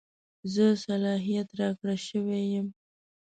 زه 0.53 0.65
صلاحیت 0.83 1.49
راکړه 1.59 1.95
شوی 2.07 2.41
یم. 2.53 2.67